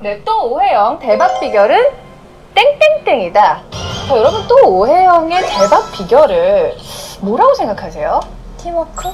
[0.00, 1.76] 네, 또 오해영 대박 비결은
[2.54, 3.60] 땡땡땡이다.
[4.08, 6.76] 자, 여러분 또 오해영의 대박 비결을
[7.20, 8.20] 뭐라고 생각하세요?
[8.58, 9.08] 팀워크?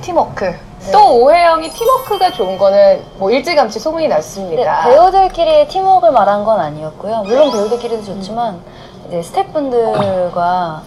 [0.00, 0.54] 팀워크.
[0.92, 4.84] 또 오해영이 팀워크가 좋은 거는 뭐 일찌감치 소문이 네, 났습니다.
[4.84, 7.22] 배우들끼리 팀워크를 말한 건 아니었고요.
[7.24, 8.60] 물론 배우들끼리도 좋지만
[9.08, 10.82] 이제 스태프분들과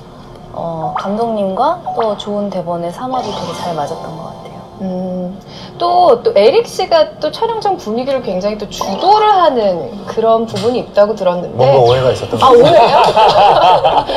[0.53, 4.46] 어, 감독님과 또 좋은 대본의 삼합이 되게 잘 맞았던 것 같아요.
[4.81, 5.39] 음,
[5.77, 11.55] 또, 또 에릭 씨가 또 촬영장 분위기를 굉장히 또 주도를 하는 그런 부분이 있다고 들었는데.
[11.55, 12.97] 뭔가 오해가 있었던 아, 것 오해요?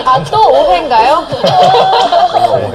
[0.07, 1.27] 아, 또 오해인가요?
[2.31, 2.73] 같아요.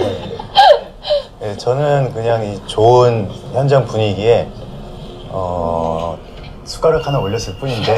[1.40, 4.48] 네, 저는 그냥 이 좋은 현장 분위기에
[5.30, 6.18] 어,
[6.64, 7.98] 숟가락 하나 올렸을 뿐인데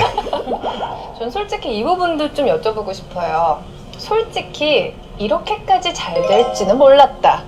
[1.18, 3.60] 전 솔직히 이 부분도 좀 여쭤보고 싶어요.
[3.98, 7.44] 솔직히 이렇게까지 잘 될지는 몰랐다.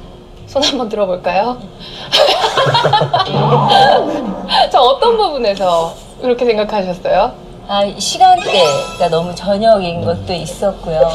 [0.50, 1.60] 손 한번 들어볼까요?
[4.72, 7.32] 저 어떤 부분에서 이렇게 생각하셨어요?
[7.68, 11.08] 아, 시간대가 너무 저녁인 것도 있었고요.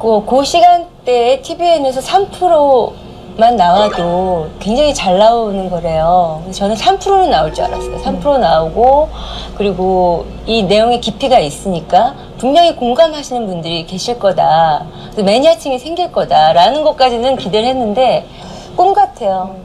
[0.00, 2.92] 그, 그 시간대에 TVN에서 3%
[3.36, 6.42] 만 나와도 굉장히 잘 나오는 거래요.
[6.52, 7.98] 저는 3%는 나올 줄 알았어요.
[8.02, 9.10] 3% 나오고,
[9.56, 14.86] 그리고 이 내용에 깊이가 있으니까 분명히 공감하시는 분들이 계실 거다.
[15.16, 18.26] 매니아층이 생길 거다라는 것까지는 기대를 했는데,
[18.74, 19.56] 꿈 같아요.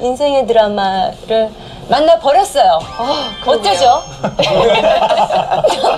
[0.00, 1.50] 인생의 드라마를
[1.88, 2.78] 만나 버렸어요.
[3.46, 3.62] 어쩌죠?
[3.62, 4.02] 되죠?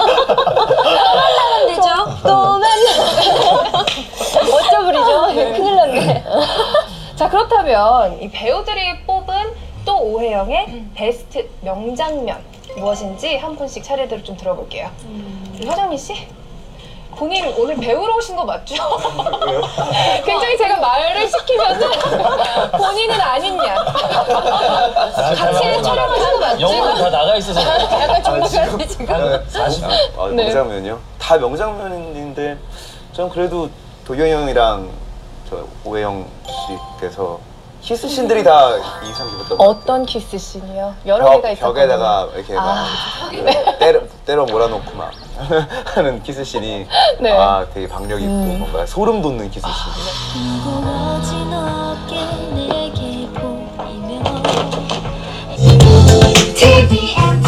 [7.17, 9.55] 자, 그렇다면 이 배우들이 뽑은
[9.87, 12.39] 또 오해영의 베스트 명장면
[12.77, 14.91] 무엇인지 한 분씩 차례대로 좀 들어볼게요.
[15.55, 16.15] 우리 화정민 씨?
[17.17, 18.75] 본인 오늘 배우러 오신 거 맞죠?
[20.27, 21.89] 굉장히 제가 말을 시키면은
[22.77, 23.75] 본인은 아니냐.
[23.75, 26.61] 같이 촬영하신 거 맞죠?
[26.61, 28.49] 영혼이 다 나가 있어서 약간 정말
[28.87, 29.43] 지금.
[29.49, 29.85] 40.
[30.19, 30.35] 아, 네.
[30.45, 31.01] 명장면이요?
[31.19, 32.59] 다 명장면인데
[33.15, 33.71] 전 그래도
[34.05, 34.91] 도경이 형이랑
[35.50, 36.26] 저 오해영
[37.00, 37.40] 씨께서
[37.82, 38.70] 키스신들이 다
[39.04, 39.70] 인상 깊었던 것 같아요.
[39.70, 40.94] 어떤 키스 씬이요?
[41.08, 41.74] 여러 개가 벽, 있었거든요.
[41.74, 42.62] 벽에다가 이렇게 아.
[42.62, 42.86] 막
[43.32, 45.12] 그 때려, 때려 몰아놓고 막
[45.96, 46.86] 하는 키스신이
[47.20, 47.32] 네.
[47.32, 47.40] 음.
[47.40, 49.74] 아 되게 박력 있고 뭔가 소름 돋는 키스신
[50.34, 52.16] 궁금하진 않게
[52.54, 54.24] 내게 보이면
[56.56, 57.42] TVN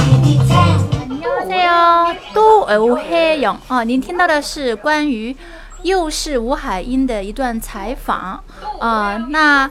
[1.49, 5.35] 大家都欧黑影啊，您听到的是关于
[5.83, 8.43] 又是吴海英的一段采访
[8.79, 9.69] 啊、那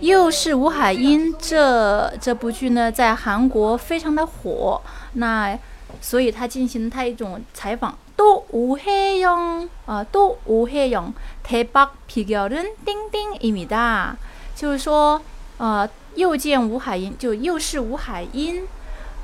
[0.00, 4.80] 又是吴海英这这部剧呢，在韩国非常的火，
[5.14, 5.58] 那
[6.00, 7.96] 所以他进行了他一种采访。
[8.14, 14.16] 또 오해영啊，또 오해영 대박 비결은 띵띵입니다。
[14.54, 15.20] 就是说，
[15.58, 18.62] 呃，又见吴海英，就又是吴海英，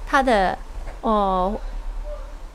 [0.06, 0.58] 她的
[1.02, 1.54] 呃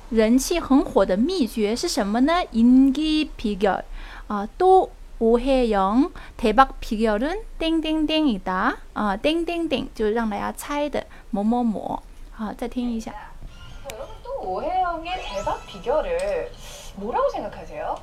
[0.09, 2.43] 人气很火的秘诀是什么呢？
[2.51, 3.83] 인기비결
[4.27, 12.01] 啊，또 오해영 대박 비결은 땡땡땡이다啊，땡땡땡就是让大家猜的某某某
[12.37, 13.13] 啊，再听一下。
[13.91, 16.51] 여러분 또 오해영의 대박 비결을
[16.97, 17.95] 뭐라고 생각하세요?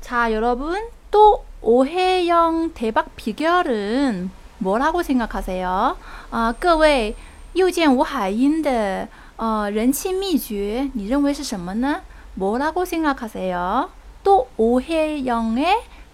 [0.00, 5.96] 자, 여러분 또 오해영 대박 비결은 뭐라고 생각하세요?
[6.30, 7.14] 아, 各位
[7.54, 12.02] 又见吴海英的 呃人气秘诀，你认为是什么呢？
[12.34, 13.88] 뭐라고 생각하세요?
[14.22, 15.66] 또 오해영의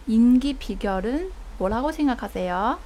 [0.07, 2.79] 인기 비결은 뭐라고 생각하세요?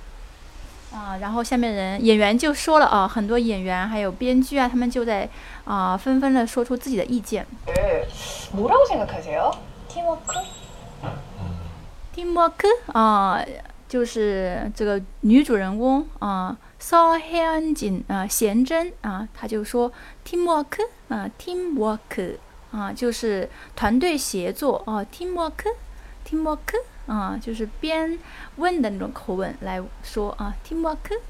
[0.92, 5.28] 啊，然后下面人演员就说了啊，很多演员还有编剧啊，他们就在
[5.65, 7.47] 啊纷纷的说出自己的意见。
[8.54, 9.50] 뭐라고 생각하세요?
[9.88, 10.38] 팀워크?
[12.15, 13.44] teamwork 啊、
[13.88, 19.91] 就是这个女主人公啊， 서혜진啊，贤真啊，她就说
[20.26, 22.38] teamwork 啊，teamwork
[22.72, 26.59] 啊，就是团队协作啊，teamwork，teamwork
[27.06, 28.19] 啊，就是边
[28.56, 31.20] 问的那种口吻来说啊，teamwork。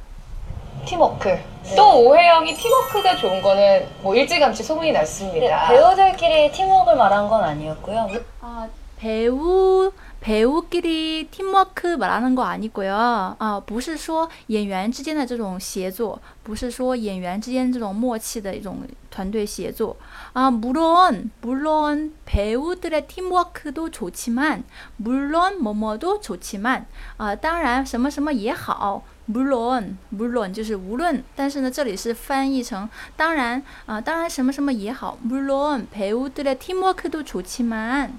[0.84, 1.38] 팀워크.
[1.76, 5.68] 또 오해영이 팀워크가 좋은 거는 뭐 일찌감치 소문이 네, 났습니다.
[5.68, 8.10] 배우들끼리 팀워크를 말한 건 아니었고요.
[8.42, 8.68] 아,
[8.98, 13.36] 배우 배우끼리 팀워크 말하는 거 아니고요.
[13.38, 18.78] 아, 不是说演员之间的这种协作，不是说演员之间这种默契的一种
[19.10, 19.94] 团队协作。
[20.32, 24.64] 啊, 물론 물론 배우들의 팀워크도 좋지만
[24.96, 26.86] 물론 뭐뭐도 좋지만
[27.18, 29.02] 啊，当然什么什么也好。
[29.26, 35.18] 물론 물론 就是无论，但是呢，这里是翻译成当然啊，当然什么什么也好。
[35.22, 38.18] 물론 배우들의 팀워크도 좋지만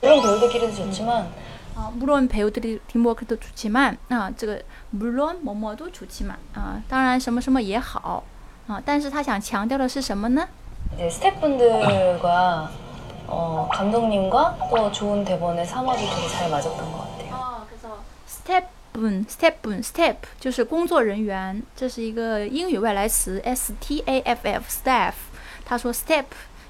[0.00, 1.28] 물론 배우들끼리도 좋지만
[1.74, 8.24] 아, 물론 배우들이 팀워크도 좋지만 아, 这个 물론 뭐뭐도 좋지만 아, 当然什么什么也好
[8.66, 10.46] 啊，但是他想强调的是什么呢？
[10.94, 12.70] 이제 스태프분들과
[13.26, 17.34] 어, 감독님과 또 좋은 대본의 삼합이 되게 잘 맞았던 것 같아요.
[17.34, 17.88] 哦，可是
[18.28, 25.14] step 分 step 分 step 就是工作人员，这是一个英语外来词 S T A F F staff。
[25.64, 26.24] 他说 step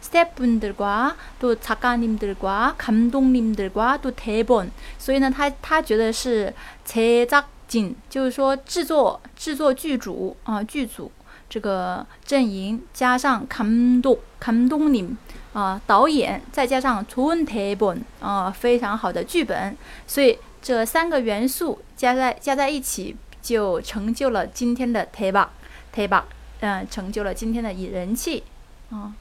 [0.07, 6.53] 스태프분들과 또 작가님들과 감독님들과 또 대본，所以呢，他他觉得是
[6.85, 11.11] 제작진，就是说制作制作剧组啊、剧组
[11.49, 15.17] 这个阵营加上 감독 감독님
[15.53, 19.77] 啊、导演，再加上 좋은 대본 啊、非常好的剧本，
[20.07, 25.47] 所以这三个元素加在加在一起，就成就了今天的 대박
[25.95, 26.23] 대박，
[26.61, 28.43] 嗯，成就了今天的人气
[28.91, 29.15] 啊。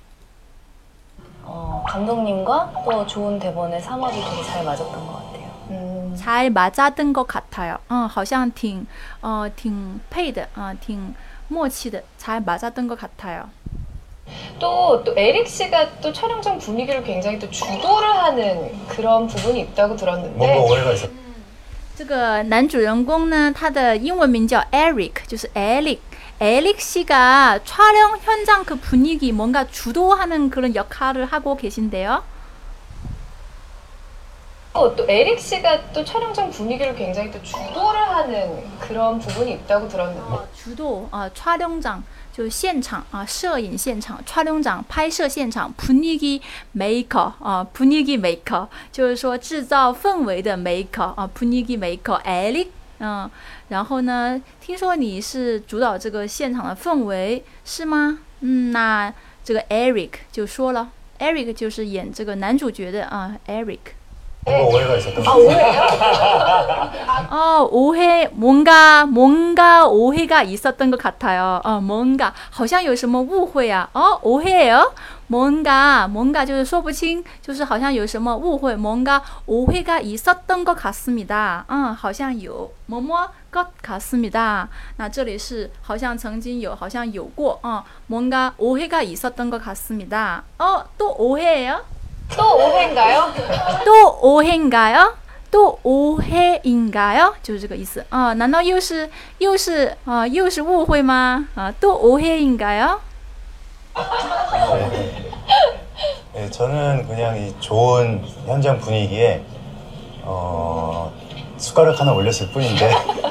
[1.46, 5.52] 어, 감독님과 또 좋은 대본의 삼합이 되게 잘 맞았던 것 같아요.
[5.70, 7.78] 음, 잘 맞았던 것 같아요.
[7.90, 8.86] 嗯，好像挺
[9.22, 11.14] 呃挺配的啊、挺
[11.48, 13.50] 默契的，잘 맞았던 것 같아요.
[14.60, 20.06] 또, 또 에릭 씨가 또 촬영장 분위기를 굉장히 또 주도를 하는 그런 부분이 있다고 뭔가
[20.06, 21.10] 들었는데 오해가 있었.
[21.98, 26.00] 这个男主人公呢，他的英文名叫 Eric，就是 Eric。
[26.40, 32.24] 에릭 씨가 촬영 현장 그 분위기 뭔가 주도하는 그런 역할을 하고 계신데요.
[34.74, 40.22] 또, 또 에릭 씨가 또 촬영장 분위기를 굉장히 또 주도를 하는 그런 부분이 있다고 들었는데
[40.22, 42.02] 呃，主导啊，촬영장
[42.32, 46.42] 就是现场啊，摄影现场，촬영장拍摄现场，분위기
[46.74, 53.31] maker 啊，분위기 maker 就是说制造氛围的 maker 啊，분위기 maker Eric， 嗯，
[53.69, 58.19] 然后呢，听说你是主导这个现场的氛围是吗？
[58.41, 59.13] 嗯，那
[59.45, 63.79] 这个 Eric 就说了，Eric 就是演这个男主角的啊，Eric。
[64.46, 65.48] 뭔가 오해가 있었던 아 것 같아요.
[65.48, 67.28] 오해요?
[67.30, 71.62] 어, 오해, 뭔가, 뭔가 오해가 있었던 것 같아요.
[71.64, 73.88] 어, 뭔가, 好像有什么误会啊.
[73.94, 74.94] 어, 오해예요?
[75.28, 81.64] 뭔가, 뭔가 就是说不清,就是好像有什么误会, 뭔가 오해가 있었던 것 같습니다.
[81.70, 84.68] 嗯,好像有,么么것 같습니다.
[84.98, 90.44] 那这里是好像曾经有,好像有过, 어, 뭔가 오해가 있었던 것 같습니다.
[90.58, 91.82] 어, 또 오해예요?
[92.36, 93.34] 또 오해인가요?
[93.86, 95.14] 또 오해인가요?
[95.52, 97.34] 또 오해인가요?
[97.44, 101.48] 就是这个意思啊、难道又是又是啊、又是误会吗？
[101.56, 103.02] 啊、또 오해인가요?
[103.94, 105.22] 네.
[106.34, 109.44] 네, 저는 그냥 이 좋은 현장 분위기에
[110.24, 111.12] 어,
[111.58, 112.90] 숟가락 하나 올렸을 뿐인데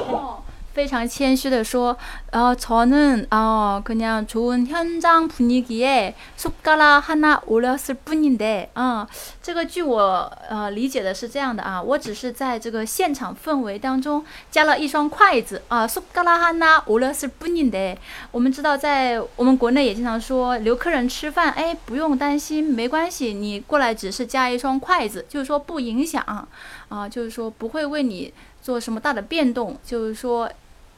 [0.75, 1.97] 非常谦虚的说,
[2.31, 9.05] 어, 저는 어, 그냥 좋은 현장 분위기에 숟가락 하나 올렸을 뿐인데, 啊，
[9.41, 17.97] 这个据我呃理解的是这样的啊，我只是在这个现场氛围当中加了一双筷子啊，숟가락하나올렸을뿐인데，
[18.31, 26.23] 我们知道在我们国内也经常说留客人吃饭，哎，不用担心，没关系，你过来只是加一双筷子，就是说不影响
[26.87, 30.49] 啊，就是说不会为你做什么大的变动，就是说。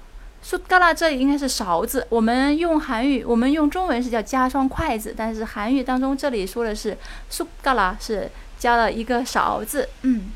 [0.44, 2.06] 숟가락这里应该是勺子。
[2.08, 6.96] 我们用韩语，我们用中文是叫加双筷子，但是韩语当中这里说的是
[7.30, 9.88] 숟가락是加了一个勺子。
[10.02, 10.32] 嗯，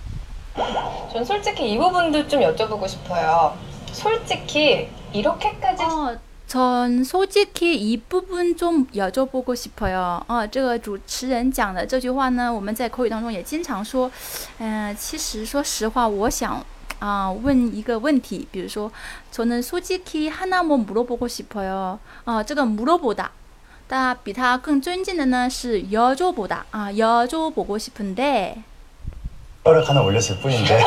[1.12, 3.55] 전 솔직히 이 부분도 좀 여쭤보고 싶어요.
[3.93, 10.21] 솔직히 이렇게까지 哦， 전 솔직히 이 부분 좀 여쭤보고 싶어요.
[10.27, 14.11] 啊，这个主持人讲的这句话呢，我们在口语当中也经常说。
[14.59, 16.65] 嗯、其实说实话，我想
[16.99, 18.91] 啊、问一个问题，比如说，
[19.33, 21.99] 저는솔직히하나뭐물어보고싶어요。
[22.25, 23.29] 啊，这个물어보다，
[23.89, 28.57] 那比它更尊敬的呢是여쭤보다啊，여쭤보고싶은데。
[29.65, 30.81] 숟가락 하나 올렸을 뿐인데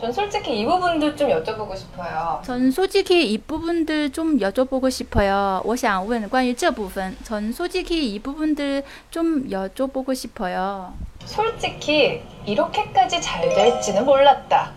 [0.00, 2.42] 전 솔직히 이 부분도 좀 여쭤보고 싶어요.
[2.44, 5.62] 전 솔직히 이 부분들 좀 여쭤보고 싶어요.
[5.64, 10.92] 我想问关于这部分, 전 솔직히 이 부분들 좀 여쭤보고 싶어요.
[11.24, 14.72] 솔직히 이렇게까지 잘 될지는 몰랐다.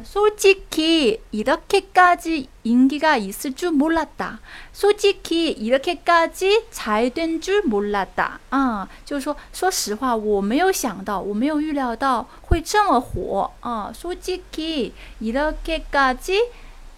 [0.02, 4.40] 솔직히 이렇게까지 인기가 있을 줄 몰랐다.
[4.72, 8.38] 솔직히 이렇게까지 잘 된 줄 몰랐다.
[8.50, 13.92] 啊，就是说，说实话，我没有想到，我没有预料到会这么火啊。
[13.94, 16.50] 솔직히 이렇게까지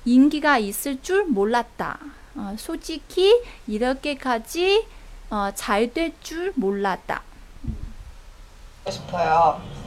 [0.04, 1.98] 인기가 있을 줄 몰랐다.
[2.36, 3.32] 어, 솔직히
[3.66, 4.86] 이렇게까지
[5.30, 7.22] 어, 잘 될 줄 몰랐다.
[8.88, 9.60] 싶어요.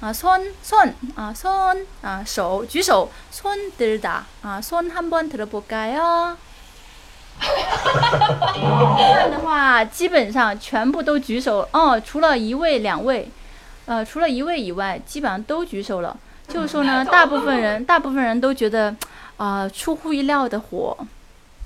[0.00, 6.36] 啊，손손啊，손啊，手举手，손들다啊，손한번들어볼까요？
[7.40, 13.28] 这样的话，基本上全部都举手哦，除了一位、两位，
[13.86, 16.16] 呃，除了一位以外，基本上都举手了。
[16.46, 18.94] 就是说呢，大部分人，大部分人都觉得，
[19.36, 20.96] 啊、出乎意料的火。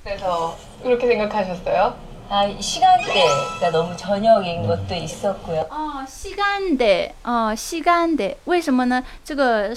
[0.03, 1.93] 그래서 그렇게 생각하셨어요?
[2.31, 5.65] 아, 시간대가 너무 저녁인 것도 있었고요.
[5.71, 9.03] 哦，시간대，哦，시간대，为什么呢？
[9.23, 9.73] 这个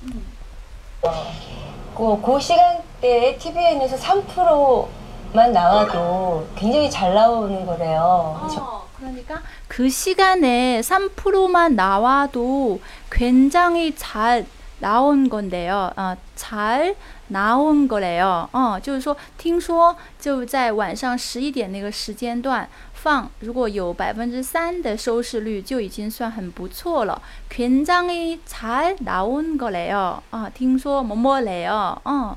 [1.95, 8.47] 그, 그 시간대에 TVN에서 3%만 나와도 굉장히 잘 나오는 거래요.
[8.53, 12.79] 저- 어, 그러니까 그 시간에 3%만 나와도
[13.11, 14.45] 굉장히 잘
[14.79, 15.91] 나온 건데요.
[15.95, 16.95] 어, 잘
[17.29, 18.47] 나온 거래요.
[18.51, 27.21] 哦，就是说，听说就在晚上十一点那个时间段放，如果有百分之三的收视率，就已经算很不错了。
[27.49, 30.21] 굉장히잘나온거래요。
[30.29, 31.97] 啊，听说뭐뭐래요。
[32.05, 32.35] 嗯。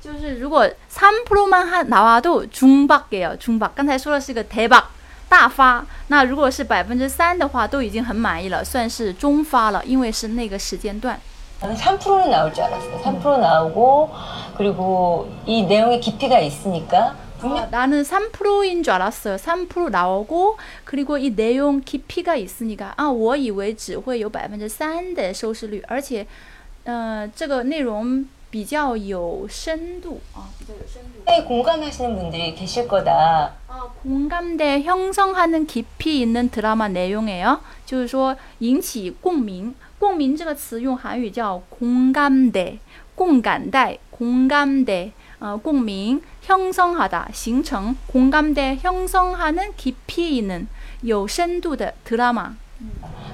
[0.00, 3.36] 就是如果三 프로만 한 나와도 중박이에요.
[3.38, 3.70] 중박.
[3.74, 4.84] 刚才说的是个대박
[5.28, 11.20] 大发，那如果是百分之三的话，都已经很满意了，算是中发了，因为是那个时间段。
[11.62, 12.98] 저는 3%는 나올 줄 알았어요.
[13.02, 14.10] 3% 나오고
[14.56, 19.36] 그리고 이 내용의 깊이가 있으니까 어, 나는 3%인 줄 알았어요.
[19.36, 26.26] 3% 나오고 그리고 이 내용 깊이가 있으니까 아, 我以为只会有百分之三的收视率，而且
[26.84, 31.24] 呃，这个内容比较有深度啊，比较有深度。
[31.26, 33.52] 굉장히 공감하시는 분들이 계실 거다.
[33.68, 37.60] 어, 공감대 형성하는 깊이 있는 드라마 내용이에요.
[37.84, 39.74] 就是说引起共鸣。
[40.02, 42.78] 共鸣这个词用韩语叫공감대，
[43.14, 50.68] 共感带，공감대，呃，共鸣 형성하다，形成 공감대 형성하는 깊이 있는
[51.02, 52.54] 有深度的 드라마。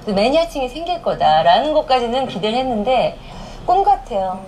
[0.07, 3.19] 매니아층이 생길 거다라는 것까지는 기대를 했는데
[3.65, 4.43] 꿈 같아요.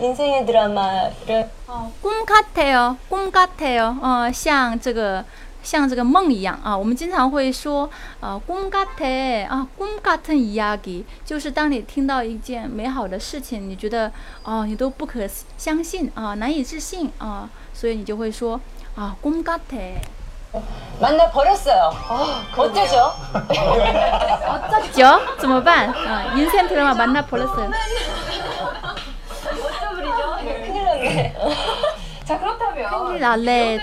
[0.00, 5.24] 인생의 드라마를 哦，꿈 같아요，꿈 같아요，呃，像这个
[5.66, 6.76] 像这个梦一样啊。
[6.76, 7.88] 我们经常会说，
[8.20, 14.10] 呃，꿈같아啊，꿈같은이야기，就是当你听到一件美好的事情，你觉得
[14.44, 18.60] 哦，你都不可相信啊，难以置信啊，所以你就会说
[18.96, 20.00] 啊，꿈같아。
[21.00, 21.90] 만나 버렸어요.
[22.54, 23.14] 어쩌죠?
[24.92, 25.18] 어쩌죠?
[25.38, 25.88] 怎么办?
[25.88, 27.70] 아, 인생 드라마 만나 버렸어요.
[30.42, 31.34] 큰일 났네.
[32.26, 33.78] 자 그렇다면 큰일 날래,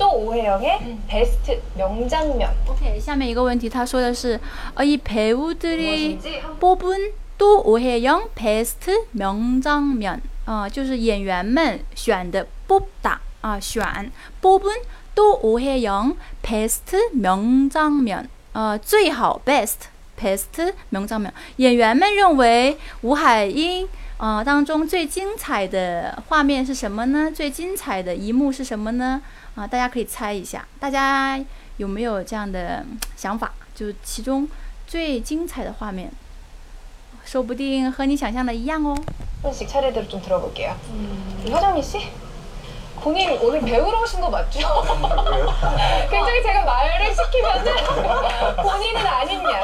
[0.00, 4.38] 또 오해영의 베스트 명장면 OK，下面一个问题，他说的是，
[4.74, 14.72] 呃，이 배우들이 무엇인지 한번 뽑은 또 오해영 베스트 명장면，啊、就是演员们选的뽑다啊、选뽑은
[15.14, 23.88] 또 오해영 베스트 명장면，呃，最好 best best 名장면，演员们认为吴海英。
[24.18, 27.30] 呃，当中最精彩的画面是什么呢？
[27.30, 29.20] 最精彩的一幕是什么呢？
[29.54, 31.38] 啊、大家可以猜一下，大家
[31.78, 33.52] 有没有这样的嗯想法？
[33.74, 34.48] 就是其中
[34.86, 36.10] 最精彩的画面，
[37.24, 38.94] 说不定和你想象的一样哦。
[39.42, 40.74] 한 번씩 차례대로 좀 들어볼게요.
[41.44, 42.08] 우리 화정민 씨?
[43.00, 44.58] 본인 오늘 배우러 오신 거 맞죠?
[46.10, 47.74] 굉장히 제가 말을 시키면은
[48.62, 49.60] 본인은 아니냐.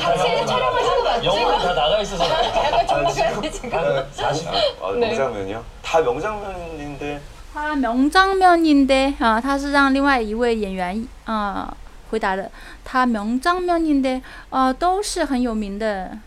[0.00, 1.24] 같이 촬영하신 거 맞죠?
[1.26, 3.12] 영혼이 다 나가 있어서 약간 정말
[3.50, 4.06] 지금.
[4.12, 4.48] 40.
[4.48, 4.98] 아, 네.
[5.08, 5.64] 명장면이요?
[5.82, 7.20] 다 명장면인데
[7.52, 11.76] 他名장면인데啊，他是让另外一位演员啊
[12.10, 12.50] 回答的。
[12.84, 16.18] 他名장면인데啊，都是很有名的。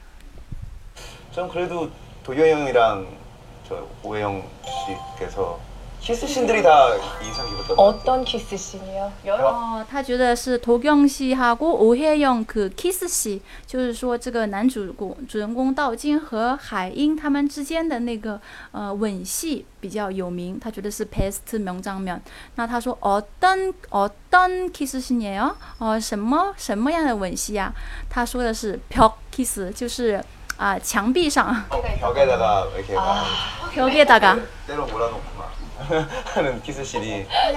[1.34, 1.89] 전 그래도
[2.24, 3.05] 도겸 형이랑
[3.67, 5.60] 저 오해영 씨께서
[6.01, 7.88] 키스신들이 다 인상 깊었던 것 같아요.
[7.88, 9.12] 어떤 키스씬이요?
[9.25, 18.39] 여러 哦，他觉得是도경씨하고 오해영 그 kiss 戏，就是说这个男主公主人公道金和海英他们之间的那个
[18.72, 22.22] 呃吻戏比较有名，他觉得是 best 名장면。
[22.55, 25.55] 那他说어떤어떤 kiss 씬이에요？
[25.79, 27.74] 哦，什么什么样的吻戏呀、
[28.10, 30.24] 他说的是벽 kiss，就是
[30.55, 33.25] 啊、墙壁上 벽에다가 이렇게 막
[33.74, 35.30] 벽에다가 때려 몰아놓고